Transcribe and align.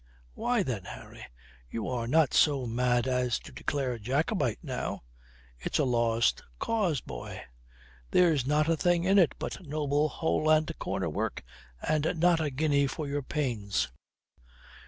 "Why 0.33 0.63
then? 0.63 0.85
Harry, 0.85 1.25
you 1.69 1.87
are 1.87 2.07
not 2.07 2.33
so 2.33 2.65
mad 2.65 3.05
as 3.07 3.37
to 3.37 3.51
declare 3.51 3.99
Jacobite 3.99 4.57
now? 4.63 5.03
It's 5.59 5.77
a 5.77 5.83
lost 5.83 6.41
cause, 6.57 7.01
boy. 7.01 7.43
There's 8.09 8.47
not 8.47 8.67
a 8.67 8.75
thing 8.75 9.03
in 9.03 9.19
it 9.19 9.35
but 9.37 9.63
noble 9.63 10.09
hole 10.09 10.49
and 10.49 10.73
corner 10.79 11.11
work 11.11 11.43
and 11.83 12.15
not 12.17 12.39
a 12.41 12.49
guinea 12.49 12.87
for 12.87 13.07
your 13.07 13.21
pains. 13.21 13.89